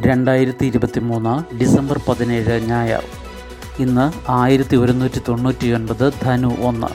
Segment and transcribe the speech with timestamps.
[0.00, 3.04] രണ്ടായിരത്തി ഇരുപത്തി മൂന്ന് ഡിസംബർ പതിനേഴ് ഞായർ.
[3.78, 6.86] ഇന്ന് ആയിരത്തി ഒരുന്നൂറ്റി തൊണ്ണൂറ്റി ഒൻപത് ധനു ഒന്ന്.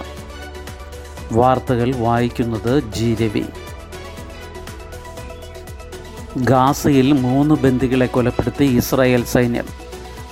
[1.32, 3.44] വാർത്തകൾ വായിക്കുന്നത് ജി രവി.
[6.38, 9.66] ഗാസയിൽ മൂന്ന് ബന്ദികളെ കൊലപ്പെടുത്തി ഇസ്രായേൽ സൈന്യം.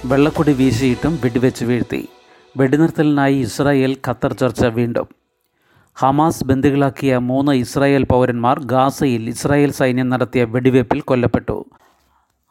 [0.05, 2.09] വെള്ളക്കൊടി വീശിയിട്ടും വെടിവെച്ച് വീഴ്ത്തി.
[2.57, 5.25] വെടിനിർത്തലിനായി ഇസ്രായേൽ ഖത്തർ ചർച്ച വീണ്ടും.
[5.98, 11.66] ഹമാസ് ബന്ദികളാക്കിയ മൂന്ന് ഇസ്രായേൽ പൗരന്മാർ ഗാസയിൽ ഇസ്രായേൽ സൈന്യം നടത്തിയ വെടിവയ്പിൽ കൊല്ലപ്പെട്ടു.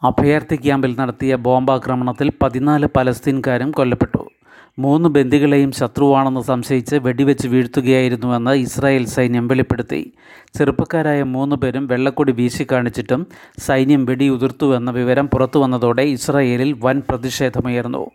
[0.02, 4.30] അഭയാർത്ഥി ക്യാമ്പിൽ നടത്തിയ ബോംബാക്രമണത്തിൽ പതിനാല് പലസ്തീൻകാരും കൊല്ലപ്പെട്ടു.
[4.78, 10.12] മൂന്ന് ബന്ദികളെയും ശത്രുവാണെന്ന് സംശയിച്ച് വെടിവെച്ച് വീഴ്ത്തുകയായിരുന്നുവെന്ന് ഇസ്രായേൽ സൈന്യം വെളിപ്പെടുത്തി.
[10.54, 13.26] ചെറുപ്പക്കാരായ മൂന്ന് പേരും വെള്ളക്കൊടി വീശി കാണിച്ചിട്ടും
[13.58, 18.10] സൈന്യം വെടിയുതിർത്തുവെന്ന വിവരം പുറത്തു വന്നതോടെ ഇസ്രായേലിൽ വൻ പ്രതിഷേധമുയർന്നു.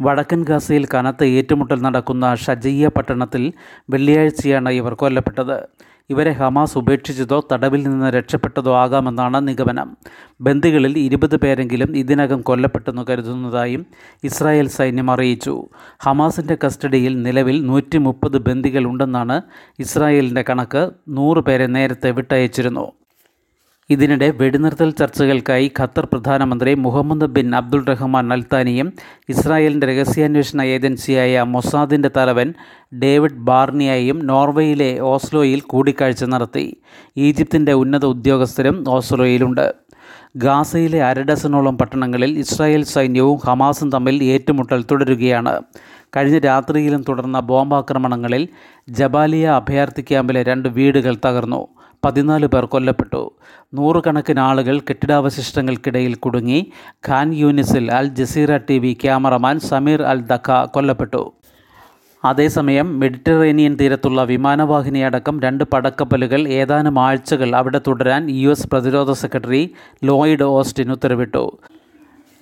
[0.00, 3.52] വടക്കൻ ഗാസയിൽ കനത്ത ഏറ്റുമുട്ടൽ നടക്കുന്ന ഷജയ്യ പട്ടണത്തിൽ
[3.90, 5.87] വെള്ളിയാഴ്ചയാണ് ഇവർ കൊല്ലപ്പെട്ടത്.
[6.10, 9.96] ഇവരെ ഹമാസ് ഉപേക്ഷിച്ചതോ തടവിൽ നിന്ന് രക്ഷപ്പെട്ടതോ ആകാമെന്നാണ് നിഗമനം.
[10.40, 13.86] ബന്ദികളിൽ ഇരുപത് പേരെങ്കിലും ഇതിനകം കൊല്ലപ്പെട്ടെന്ന് കരുതുന്നതായും
[14.24, 15.68] ഇസ്രായേൽ സൈന്യം അറിയിച്ചു.
[16.02, 19.42] ഹമാസിന്റെ കസ്റ്റഡിയിൽ നിലവിൽ നൂറ്റി മുപ്പത് ബന്ദികളുണ്ടെന്നാണ്
[19.78, 20.90] ഇസ്രായേലിന്റെ കണക്ക്.
[21.08, 22.86] നൂറ് പേരെ നേരത്തെ വിട്ടയച്ചിരുന്നു.
[23.90, 28.92] ഇതിനിടെ വെടിനിർത്തൽ ചർച്ചകൾക്കായി ഖത്തർ പ്രധാനമന്ത്രി മുഹമ്മദ് ബിൻ അബ്ദുൾ റഹ്മാൻ അൽത്താനിയും
[29.28, 32.54] ഇസ്രായേലിന്റെ രഹസ്യാന്വേഷണ ഏജൻസിയായ മൊസാദിന്റെ തലവൻ
[32.94, 36.76] ഡേവിഡ് ബാർണിയായും നോർവേയിലെ ഓസ്ലോയിൽ കൂടിക്കാഴ്ച നടത്തി.
[37.16, 39.72] ഈജിപ്തിന്റെ ഉന്നത ഉദ്യോഗസ്ഥരും ഓസ്ലോയിലുണ്ട്.
[40.36, 45.60] ഗാസയിലെ അരഡസനോളം പട്ടണങ്ങളിൽ ഇസ്രായേൽ സൈന്യവും ഹമാസും തമ്മിൽ ഏറ്റുമുട്ടൽ തുടരുകയാണ്.
[46.16, 48.48] കഴിഞ്ഞ രാത്രിയിലും തുടർന്ന ബോംബാക്രമണങ്ങളിൽ
[48.90, 51.68] ജബാലിയ അഭയാർത്ഥി ക്യാമ്പിലെ രണ്ട് വീടുകൾ തകർന്നു.
[52.04, 53.34] പതിനാല് പേർ കൊല്ലപ്പെട്ടു.
[53.74, 56.72] നൂറുകണക്കിന് ആളുകൾ കെട്ടിടാവശിഷ്ടങ്ങൾക്കിടയിൽ കുടുങ്ങി.
[57.08, 61.32] ഖാൻ യൂനിസിൽ Al Jazeera TV cameraman Samer Al Daqqa കൊല്ലപ്പെട്ടു.
[62.24, 70.42] അതേസമയം മെഡിറ്ററേനിയൻ തീരത്തുള്ള വിമാനവാഹിനിയടക്കം രണ്ട് പടക്കപ്പലുകൾ ഏതാനും ആഴ്ചകൾ അവിടെ തുടരാൻ യു എസ് പ്രതിരോധ സെക്രട്ടറി ലോയിഡ്
[70.42, 71.58] ഓസ്റ്റിൻ ഉത്തരവിട്ടു.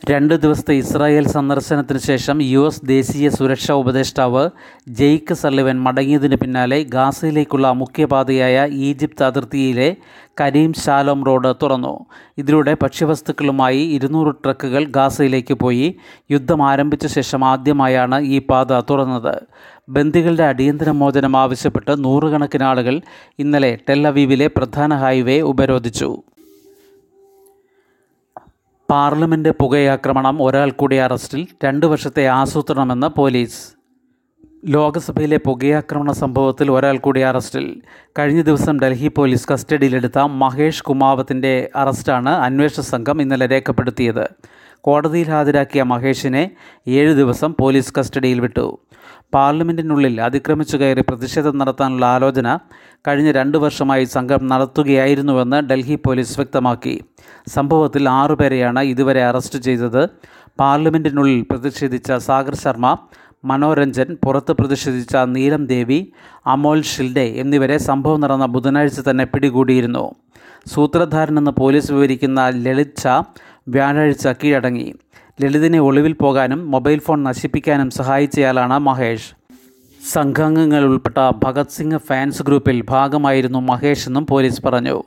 [0.02, 4.42] രണ്ട് ദിവസത്തെ ഇസ്രായേൽ സന്ദർശനത്തിന് ശേഷം യു എസ് ദേശീയ സുരക്ഷാ ഉപദേഷ്ടാവ്
[4.88, 9.88] ജെയ്ക്ക് സല്ലിവൻ മടങ്ങിയതിന് പിന്നാലെ ഗാസയിലേക്കുള്ള മുഖ്യപാതയായ ഈജിപ്ത് അതിർത്തിയിലെ
[10.40, 11.94] കരീം ശാലോം റോഡ് തുറന്നു.
[12.38, 15.88] ഇതിലൂടെ ഭക്ഷ്യവസ്തുക്കളുമായി ഇരുന്നൂറ് ട്രക്കുകൾ ഗാസയിലേക്ക് പോയി.
[16.30, 19.34] യുദ്ധം ആരംഭിച്ച ശേഷം ആദ്യമായാണ് ഈ പാത തുറന്നത്.
[19.88, 23.00] ബന്ദികളുടെ അടിയന്തര മോചനം ആവശ്യപ്പെട്ട് നൂറുകണക്കിന് ആളുകൾ
[23.38, 26.10] ഇന്നലെ ടെല്ലവീവിലെ പ്രധാന ഹൈവേ ഉപരോധിച്ചു.
[28.90, 33.76] പാർലമെന്റ് പുകയാക്രമണം ഒരാൾ കൂടി അറസ്റ്റിൽ രണ്ട് വർഷത്തെ ആസൂത്രണമെന്ന് പോലീസ്.
[34.66, 37.80] ലോക്സഭയിലെ പുകയാക്രമണ സംഭവത്തിൽ ഒരാൾ കൂടി അറസ്റ്റിൽ.
[38.18, 44.28] കഴിഞ്ഞ ദിവസം ഡൽഹി പോലീസ് കസ്റ്റഡിയിലെടുത്ത മഹേഷ് കുമാവത്തിന്റെ അറസ്റ്റാണ് അന്വേഷണ സംഘം ഇന്നലെ രേഖപ്പെടുത്തിയത്.
[44.80, 46.50] കോടതിയിൽ ഹാജരാക്കിയ മഹേഷിനെ
[46.88, 48.78] ഏഴ് ദിവസം പോലീസ് കസ്റ്റഡിയിൽ വിട്ടു.
[49.34, 52.48] പാർലമെന്റിനുള്ളിൽ അതിക്രമിച്ചു കയറി പ്രതിഷേധം നടത്താനുള്ള ആലോചന
[53.08, 56.94] കഴിഞ്ഞ രണ്ട് വർഷമായി സംഘം നടത്തുകയായിരുന്നുവെന്ന് ഡൽഹി പോലീസ് വ്യക്തമാക്കി.
[57.56, 60.02] സംഭവത്തിൽ ആറുപേരെയാണ് ഇതുവരെ അറസ്റ്റ് ചെയ്തത്.
[60.60, 62.96] പാർലമെന്റിനുള്ളിൽ പ്രതിഷേധിച്ച സാഗർ ശർമ്മ
[63.44, 65.98] മനോരഞ്ജൻ പുറത്ത് പ്രതിഷേധിച്ച നീലം ദേവി
[66.46, 70.04] അമോൽ ഷിൽഡെ എന്നിവരെ സംഭവം നടന്ന ബുധനാഴ്ച തന്നെ പിടികൂടിയിരുന്നു.
[70.74, 73.14] സൂത്രധാരനെന്ന് പോലീസ് വിവരിക്കുന്ന ലളിത് ഷാ
[73.68, 74.88] വ്യാഴാഴ്ച കീഴടങ്ങി.
[75.42, 79.26] ലളിതിനെ ഒളിവിൽ പോകാനും മൊബൈൽ ഫോൺ നശിപ്പിക്കാനും സഹായിച്ചയാളാണ് മഹേഷ്.
[80.12, 85.02] സംഘാംഗങ്ങൾ ഉൾപ്പെട്ട ഭഗത് സിംഗ് ഫാൻസ് ഗ്രൂപ്പിൽ ഭാഗമായിരുന്നു മഹേഷ് എന്നും പോലീസ് പറഞ്ഞു.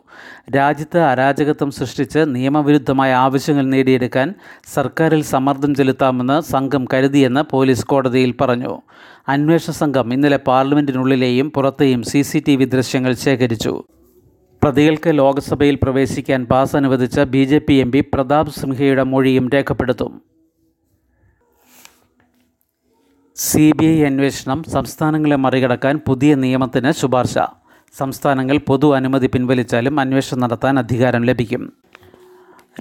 [0.56, 4.34] രാജ്യത്ത് അരാജകത്വം സൃഷ്ടിച്ച് നിയമവിരുദ്ധമായ ആവശ്യങ്ങൾ നേടിയെടുക്കാൻ
[4.74, 8.82] സർക്കാരിൽ സമ്മർദ്ദം ചെലുത്താമെന്ന് സംഘം കരുതിയെന്ന് പോലീസ് കോടതിയിൽ പറഞ്ഞു.
[9.30, 12.22] അന്വേഷണ സംഘം ഇന്നലെ പാർലമെന്റിനുള്ളിലെയും പുറത്തെയും സി
[12.66, 13.84] ദൃശ്യങ്ങൾ ശേഖരിച്ചു.
[14.64, 20.22] പ്രതികൾക്ക് ലോക്സഭയിൽ പ്രവേശിക്കാൻ പാസ് അനുവദിച്ച B J P M P Pratap സിംഹയുടെ മൊഴിയും രേഖപ്പെടുത്തും.
[23.36, 27.38] സി ബി ഐ അന്വേഷണം സംസ്ഥാനങ്ങളെ മറികടക്കാൻ പുതിയ നിയമത്തിന് ശുപാർശ.
[27.98, 31.74] സംസ്ഥാനങ്ങൾ പൊതു അനുമതി പിൻവലിച്ചാലും അന്വേഷണം നടത്താൻ അധികാരം ലഭിക്കും.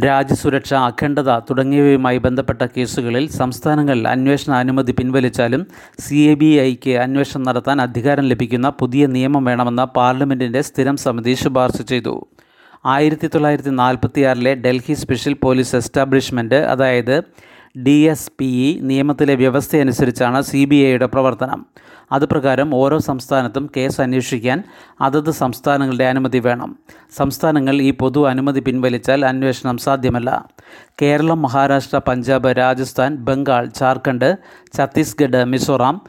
[0.05, 5.63] രാജ്യസുരക്ഷ അഖണ്ഡത തുടങ്ങിയവയുമായി ബന്ധപ്പെട്ട കേസുകളിൽ സംസ്ഥാനങ്ങൾ അന്വേഷണ അനുമതി പിൻവലിച്ചാലും
[5.99, 11.81] സി എ ബി ഐക്ക് അന്വേഷണം നടത്താൻ അധികാരം ലഭിക്കുന്ന പുതിയ നിയമം വേണമെന്ന് പാർലമെന്റിന്റെ സ്ഥിരം സമിതി ശുപാർശ
[11.83, 12.15] ചെയ്തു.
[12.87, 17.17] ആയിരത്തി തൊള്ളായിരത്തി നാൽപ്പത്തിയാറിലെ ഡൽഹി സ്പെഷ്യൽ പോലീസ് എസ്റ്റാബ്ലിഷ്മെന്റ് അതായത്
[17.83, 21.67] ഡി എസ് പി ഇ നിയമത്തിലെ വ്യവസ്ഥയനുസരിച്ചാണ് സി ബി ഐയുടെ പ്രവർത്തനം.
[22.13, 24.63] അതുപ്രകാരം ഓരോ സംസ്ഥാനത്തും കേസ് അന്വേഷിക്കാൻ
[25.01, 26.79] അതത് സംസ്ഥാനങ്ങളുടെ അനുമതി വേണം.
[27.17, 30.49] സംസ്ഥാനങ്ങൾ ഈ പൊതു അനുമതി പിൻവലിച്ചാൽ അന്വേഷണം സാധ്യമല്ല.
[31.03, 34.37] കേരളം മഹാരാഷ്ട്ര പഞ്ചാബ് രാജസ്ഥാൻ ബംഗാൾ ജാർഖണ്ഡ്
[34.77, 36.01] ഛത്തീസ്ഗഡ് മിസോറാം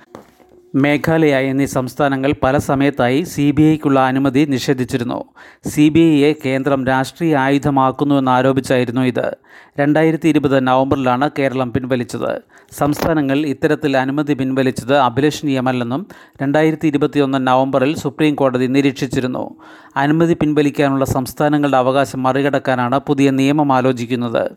[0.75, 5.25] മേഘാലയ എന്നീ സംസ്ഥാനങ്ങൾ പല സമയത്തായി സി ബി ഐക്കുള്ള അനുമതി നിഷേധിച്ചിരുന്നു.
[5.68, 9.38] സി ബി ഐയെ കേന്ദ്രം രാഷ്ട്രീയ ആയുധമാക്കുന്നുവെന്നാരോപിച്ചായിരുന്നു ഇത്.
[9.80, 12.42] രണ്ടായിരത്തി ഇരുപത് നവംബറിലാണ് കേരളം പിൻവലിച്ചത്.
[12.77, 16.07] സംസ്ഥാനങ്ങൾ ഇത്തരത്തിൽ അനുമതി പിൻവലിച്ചത് അഭിലഷണീയമല്ലെന്നും
[16.42, 19.56] രണ്ടായിരത്തി ഇരുപത്തിയൊന്ന് നവംബറിൽ സുപ്രീം കോടതി നിരീക്ഷിച്ചിരുന്നു.
[19.95, 24.51] അനുമതി പിൻവലിക്കാനുള്ള സംസ്ഥാനങ്ങളുടെ അവകാശം മറികടക്കാനാണ് പുതിയ നിയമം ആലോചിക്കുന്നത്.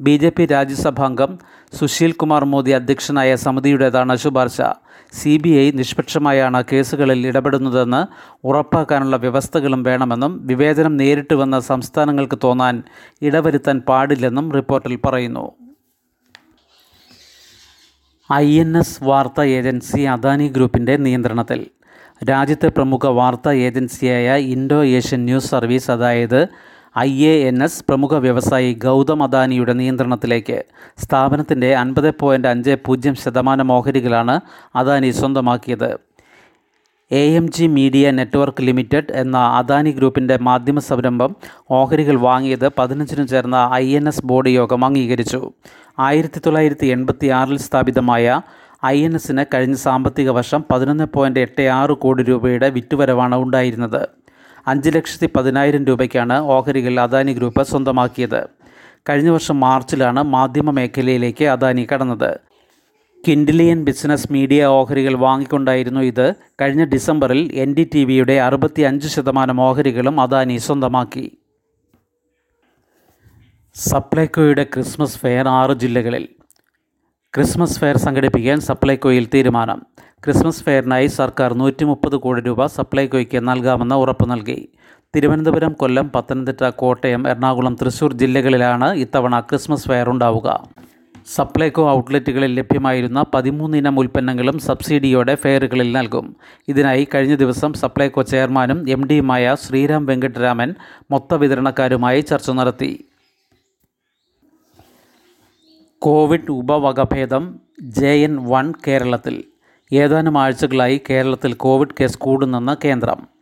[0.00, 1.38] ബി ജെ പി രാജ്യസഭാംഗം
[1.72, 4.60] സുശീൽ കുമാർ മോദി അധ്യക്ഷനായ സമിതിയുടേതാണ് ശുപാർശ.
[5.12, 8.06] സി ബി ഐ നിഷ്പക്ഷമായാണ് കേസുകളിൽ ഇടപെടുന്നതെന്ന്
[8.46, 12.82] ഉറപ്പാക്കാനുള്ള വ്യവസ്ഥകളും വേണമെന്നും വിവേചനം നേരിട്ട് വന്ന സംസ്ഥാനങ്ങൾക്ക് തോന്നാൻ
[13.22, 15.52] ഇടവരുത്താൻ പാടില്ലെന്നും റിപ്പോർട്ടിൽ പറയുന്നു.
[18.32, 21.70] ഐ എൻ എസ് വാർത്താ ഏജൻസി അദാനി ഗ്രൂപ്പിന്റെ നിയന്ത്രണത്തിൽ
[22.30, 26.48] രാജ്യത്തെ പ്രമുഖ വാർത്താ ഏജൻസിയായ ഇൻഡോ ഏഷ്യൻ ന്യൂസ് സർവീസ് അതായത്
[26.98, 30.64] ഐ എ എൻ എസ് പ്രമുഖ വ്യവസായി ഗൗതം അദാനിയുടെ നിയന്ത്രണത്തിലേക്ക്
[30.98, 34.40] സ്ഥാപനത്തിന്റെ അൻപത് പോയിന്റ് അഞ്ച് പൂജ്യം ശതമാനം ഓഹരികളാണ്
[34.76, 35.98] അദാനി സ്വന്തമാക്കിയത്.
[37.12, 41.36] A M G media network limited എന്ന അദാനി ഗ്രൂപ്പിന്റെ മാധ്യമ സംരംഭം
[41.70, 45.52] ഓഹരികൾ വാങ്ങിയത് പതിനഞ്ചിന് ചേർന്ന ഐ എൻ എസ് ബോർഡ് യോഗം അംഗീകരിച്ചു.
[45.98, 48.40] ആയിരത്തി തൊള്ളായിരത്തി എൺപത്തി ആറിൽ സ്ഥാപിതമായ
[48.84, 54.08] ഐ എൻ എസിന് കഴിഞ്ഞ സാമ്പത്തിക വർഷം പതിനൊന്ന് പോയിന്റ് എട്ട് ആറ് കോടി രൂപയുടെ വിറ്റുവരവാണ് ഉണ്ടായിരുന്നത്.
[54.66, 58.48] അഞ്ച് ലക്ഷത്തി പതിനായിരം രൂപയ്ക്കാണ് ഓഹരികൾ അദാനി ഗ്രൂപ്പ് സ്വന്തമാക്കിയത്.
[59.08, 62.40] കഴിഞ്ഞ വർഷം മാർച്ചിലാണ് മാധ്യമ മേഖലയിലേക്ക് അദാനി കടന്നത്.
[63.28, 66.34] കിൻഡിലിയൻ ബിസിനസ് മീഡിയ ഓഹരികൾ വാങ്ങിക്കൊണ്ടായിരുന്നു ഇത്.
[66.60, 71.38] കഴിഞ്ഞ ഡിസംബറിൽ എൻ ഡി ടി വിയുടെ അറുപത്തി അഞ്ച് ശതമാനം ഓഹരികളും അദാനി സ്വന്തമാക്കി.
[73.74, 76.28] സപ്ലൈകോയുടെ ക്രിസ്മസ് ഫെയർ ആറ് ജില്ലകളിൽ.
[77.34, 79.86] ക്രിസ്മസ് ഫെയർ സംഘടിപ്പിക്കാൻ സപ്ലൈകോയിൽ തീരുമാനം.
[80.24, 84.68] ക്രിസ്മസ് ഫെയറിനായി സർക്കാർ നൂറ്റി മുപ്പത് കോടി രൂപ സപ്ലൈകോയ്ക്ക് നൽകാമെന്ന് ഉറപ്പ് നൽകി.
[85.16, 90.68] തിരുവനന്തപുരം കൊല്ലം പത്തനംതിട്ട കോട്ടയം എറണാകുളം തൃശൂർ ജില്ലകളിലാണ് ഇത്തവണ ക്രിസ്മസ് ഫെയർ ഉണ്ടാവുക.
[91.34, 96.36] സപ്ലൈകോ ഔട്ട്ലെറ്റുകളിൽ ലഭ്യമായിരുന്ന പതിമൂന്നിനം ഉൽപ്പന്നങ്ങളും സബ്സിഡിയോടെ ഫെയറുകളിൽ നൽകും.
[96.68, 100.74] ഇതിനായി കഴിഞ്ഞ ദിവസം സപ്ലൈകോ ചെയർമാനും എം ഡിയുമായ ശ്രീരാം വെങ്കട്ടരാമൻ
[101.10, 103.04] മൊത്ത വിതരണക്കാരുമായി ചർച്ച നടത്തി.
[105.98, 109.44] കോവിഡ് ഉപവകഭേദം ജെ എൻ വൺ കേരളത്തിൽ
[109.92, 113.36] ഏതാനും ആഴ്ചകളായി കേരളത്തിൽ കോവിഡ് കേസ് കൂടുന്നെന്ന് കേന്ദ്രം.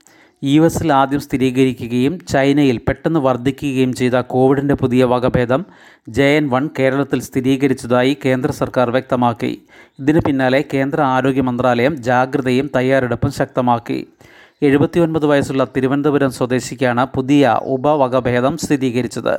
[0.44, 5.64] യു എസിൽ ആദ്യം സ്ഥിരീകരിക്കുകയും ചൈനയിൽ പെട്ടെന്ന് വർദ്ധിക്കുകയും ചെയ്ത കോവിഡിന്റെ പുതിയ വകഭേദം
[6.08, 9.66] ജെ എൻ വൺ കേരളത്തിൽ സ്ഥിരീകരിച്ചതായി കേന്ദ്ര സർക്കാർ വ്യക്തമാക്കി.
[9.98, 14.06] ഇതിന് പിന്നാലെ കേന്ദ്ര ആരോഗ്യ മന്ത്രാലയം ജാഗ്രതയും തയ്യാറെടുപ്പും ശക്തമാക്കി.
[14.64, 19.34] എഴുപത്തിയൊൻപത് വയസ്സുള്ള തിരുവനന്തപുരം സ്വദേശിക്കാണ് പുതിയ ഉപവകഭേദം സ്ഥിരീകരിച്ചത്.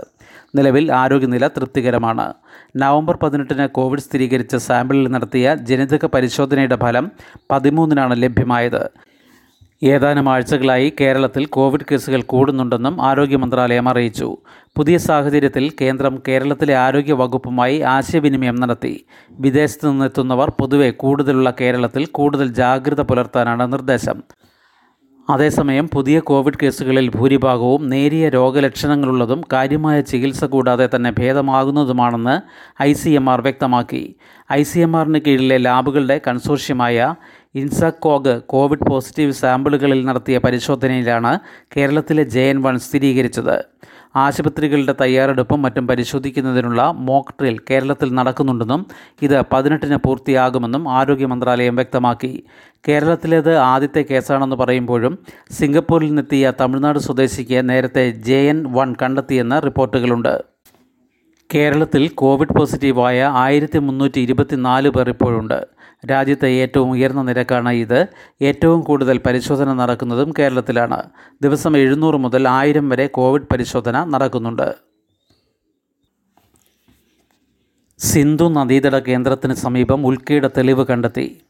[0.56, 2.34] നിലവിൽ ആരോഗ്യനില തൃപ്തികരമാണ്.
[2.76, 7.12] നവംബർ പതിനെട്ടിന് കോവിഡ് സ്ഥിരീകരിച്ച സാമ്പിളിൽ നടത്തിയ ജനിതക പരിശോധനയുടെ ഫലം
[7.52, 8.90] പതിമൂന്നിനാണ് ലഭ്യമായത്.
[9.84, 14.38] ഏതാനും ആഴ്ചകളായി കേരളത്തിൽ കോവിഡ് കേസുകൾ കൂടുന്നുണ്ടെന്നും ആരോഗ്യ മന്ത്രാലയം അറിയിച്ചു.
[14.78, 19.06] പുതിയ സാഹചര്യത്തിൽ കേന്ദ്രം കേരളത്തിലെ ആരോഗ്യ വകുപ്പുമായി ആശയവിനിമയം നടത്തി.
[19.32, 24.24] വിദേശത്തു നിന്നെത്തുന്നവർ പൊതുവെ കൂടുതലുള്ള കേരളത്തിൽ കൂടുതൽ ജാഗ്രത പുലർത്താനാണ് നിർദ്ദേശം.
[25.30, 32.36] അതേസമയം പുതിയ കോവിഡ് കേസുകളിൽ ഭൂരിഭാഗവും നേരിയ രോഗലക്ഷണങ്ങളുള്ളതും കാര്യമായ ചികിത്സ കൂടാതെ തന്നെ ഭേദമാകുന്നതുമാണെന്ന്
[32.84, 34.16] ഐ സി എം ആർ വ്യക്തമാക്കി.
[34.54, 37.16] ഐ സി എം ആറിന് കീഴിലെ ലാബുകളുടെ കൺസോർഷ്യമായ
[37.56, 41.40] ഇൻസാക്കോഗ് കോവിഡ് പോസിറ്റീവ് സാമ്പിളുകളിൽ നടത്തിയ പരിശോധനയിലാണ്
[41.78, 43.66] കേരളത്തിലെ ജെ എൻ വൺ സ്ഥിരീകരിച്ചത്.
[44.16, 48.86] ആശുപത്രികളുടെ തയ്യാറെടുപ്പും മറ്റും പരിശോധിക്കുന്നതിനുള്ള മോക്ക് ഡ്രിൽ കേരളത്തിൽ നടക്കുന്നുണ്ടെന്നും
[49.22, 52.44] ഇത് പതിനെട്ടിന് പൂർത്തിയാകുമെന്നും ആരോഗ്യ മന്ത്രാലയം വ്യക്തമാക്കി.
[52.88, 55.20] കേരളത്തിലേത് ആദ്യത്തെ കേസാണെന്ന് പറയുമ്പോഴും
[55.52, 60.44] സിംഗപ്പൂരിൽ നിന്നെത്തിയ തമിഴ്നാട് സ്വദേശിക്ക് നേരത്തെ ജെ എൻ വൺ കണ്ടെത്തിയെന്ന് റിപ്പോർട്ടുകളുണ്ട്.
[61.54, 65.75] കേരളത്തിൽ കോവിഡ് പോസിറ്റീവായ ആയിരത്തി മുന്നൂറ്റി ഇരുപത്തിനാല് പേർ ഇപ്പോഴുണ്ട്.
[66.12, 68.06] രാജ്യത്തെ ഏറ്റവും ഉയർന്ന നിരക്കാണ് ഇത്.
[68.42, 71.04] ഏറ്റവും കൂടുതൽ പരിശോധന നടക്കുന്നതും കേരളത്തിലാണ്.
[71.42, 74.76] ദിവസം എഴുന്നൂറ് മുതൽ ആയിരം വരെ കോവിഡ് പരിശോധന നടക്കുന്നുണ്ട്.
[78.00, 81.42] സിന്ധു നദീതട കേന്ദ്രത്തിന് സമീപം ഉൽക്കയുടെ തെളിവ് കണ്ടെത്തി.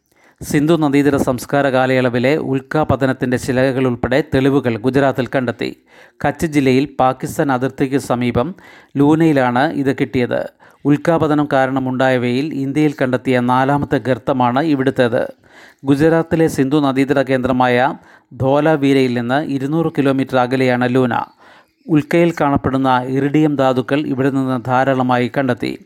[0.41, 5.84] സിന്ധു നദീതട സംസ്കാര കാലയളവിലെ ഉൽക്കാപതനത്തിന്റെ ശിലകൾ ഉൾപ്പെടെ തെളിവുകൾ ഗുജറാത്തിൽ കണ്ടെത്തി.
[6.27, 8.55] കച്ച് ജില്ലയിൽ പാകിസ്ഥാൻ അതിർത്തിക്ക് സമീപം
[8.98, 10.50] ലൂനയിലാണ് ഇത് കിട്ടിയത്.
[10.86, 15.24] ഉൽക്കാപതനം കാരണമുണ്ടായവയിൽ ഇന്ത്യയിൽ കണ്ടെത്തിയ നാലാമത്തെ ഗർത്തമാണ് ഇവിടുത്തേത്.
[15.86, 17.96] ഗുജറാത്തിലെ സിന്ധു നദീതട കേന്ദ്രമായ
[18.34, 21.15] ധോലാവീരയിൽ നിന്ന് ഇരുന്നൂറ് കിലോമീറ്റർ അകലെയാണ് ലൂന.
[21.89, 25.77] ഉൽക്കയിൽ കാണപ്പെടുന്ന ഇറിഡിയം ധാതുക്കൾ ഇവിടെ നിന്ന് ധാരാളമായി കണ്ടെത്തി.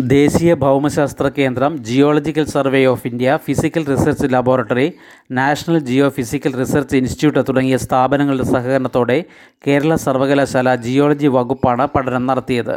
[0.00, 4.92] ദേശീയ ഭൗമശാസ്ത്ര കേന്ദ്രം geological survey of India physical research laboratory
[5.30, 9.24] national geo physical research institute തുടങ്ങിയ സ്ഥാപനങ്ങളുടെ സഹകരണത്തോടെ
[9.66, 12.76] കേരള സർവകലാശാല ജിയോളജി വകുപ്പാണ് പഠനം നടത്തിയത്.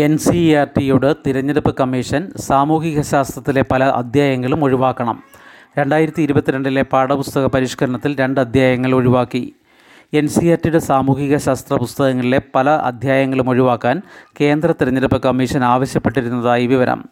[0.00, 5.22] എൻ സി ഇ ആർ ടിയോട് തിരഞ്ഞെടുപ്പ് കമ്മീഷൻ സാമൂഹിക ശാസ്ത്രത്തിലെ പല അധ്യായങ്ങളും ഒഴിവാക്കണം.
[5.78, 9.54] രണ്ടായിരത്തി ഇരുപത്തിരണ്ടിലെ പാഠപുസ്തക പരിഷ്കരണത്തിൽ രണ്ട് അധ്യായങ്ങൾ ഒഴിവാക്കി.
[10.14, 14.02] എൻ സി ആർ ടിയുടെ സാമൂഹിക ശാസ്ത്ര പുസ്തകങ്ങളിലെ പല അധ്യായങ്ങളും ഒഴിവാക്കാൻ
[14.40, 17.04] കേന്ദ്ര തിരഞ്ഞെടുപ്പ് കമ്മീഷൻ ആവശ്യപ്പെട്ടിരുന്നതായി വിവരം.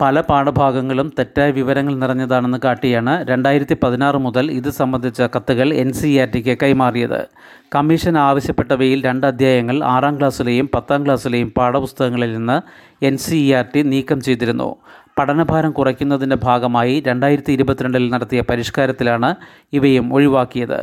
[0.00, 6.28] പല പാഠഭാഗങ്ങളും തെറ്റായ വിവരങ്ങൾ നിറഞ്ഞതാണെന്ന് കാട്ടിയാണ് രണ്ടായിരത്തി പതിനാറ് മുതൽ ഇത് സംബന്ധിച്ച കത്തുകൾ എൻ സി ആർ
[6.34, 7.20] ടിക്ക് കൈമാറിയത്.
[7.74, 12.60] കമ്മീഷൻ ആവശ്യപ്പെട്ടവയിൽ രണ്ട് അധ്യായങ്ങൾ ആറാം ക്ലാസ്സിലെയും പത്താം ക്ലാസ്സിലെയും പാഠപുസ്തകങ്ങളിൽ നിന്ന്
[13.06, 14.76] എൻ സി ആർ ടി നീക്കം ചെയ്തിരുന്നു.
[15.18, 19.34] പഠനഭാരം കുറയ്ക്കുന്നതിന്റെ ഭാഗമായി രണ്ടായിരത്തി ഇരുപത്തിരണ്ടിൽ നടത്തിയ പരിഷ്കാരത്തിലാണ്
[19.72, 20.80] ഇവയും ഒഴിവാക്കിയത്.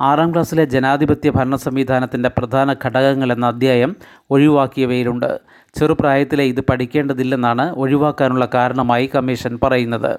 [0.00, 3.96] ആറാം ക്ലാസ്സിലെ ജനാധിപത്യ ഭരണ സംവിധാനത്തിന്റെ പ്രധാന ഘടകങ്ങൾ എന്ന അധ്യായം
[4.30, 5.40] ഒഴിവാക്കിയവയിലുണ്ട്.
[5.78, 10.18] ചെറുപ്രായത്തിലെ ഇത് പഠിക്കേണ്ടതില്ലെന്നാണ് ഒഴിവാക്കാനുള്ള കാരണമായി കമ്മീഷൻ പറയുന്നത്.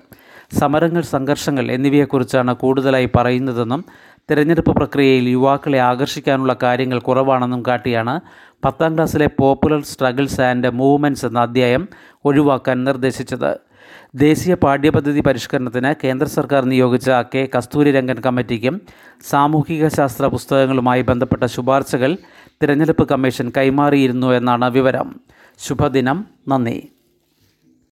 [0.60, 3.86] സമരങ്ങൾ സംഘർഷങ്ങൾ എന്നിവയെക്കുറിച്ചാണ് കൂടുതലായി പറയുന്നതെന്നും
[4.32, 8.22] തിരഞ്ഞെടുപ്പ് പ്രക്രിയയിൽ യുവാക്കളെ ആകർഷിക്കാനുള്ള കാര്യങ്ങൾ കുറവാണെന്നും കാട്ടിയാണ്
[8.66, 11.88] പത്താം ക്ലാസ്സിലെ പോപ്പുലർ സ്ട്രഗിൾസ് ആൻഡ് മൂവ്മെന്റ്സ് എന്ന അധ്യായം
[12.26, 13.69] ഒഴിവാക്കാൻ നിർദ്ദേശിച്ചത്.
[14.16, 17.50] ദേശീയ പാഠ്യപദ്ധതി പരിഷ്കരണത്തിന് കേന്ദ്ര സർക്കാർ നിയോഗിച്ച കെ.
[17.58, 18.82] കസ്തൂരി രംഗൻ കമ്മിറ്റിക്കും
[19.30, 22.18] സാമൂഹിക ശാസ്ത്ര പുസ്തകങ്ങളുമായി ബന്ധപ്പെട്ട ശുപാർശകൾ
[22.64, 25.20] തിരഞ്ഞെടുപ്പ് കമ്മീഷൻ കൈമാറിയിരുന്നു എന്നാണ് വിവരം.
[25.58, 26.26] ശുഭദിനം.
[26.48, 26.92] നന്ദി.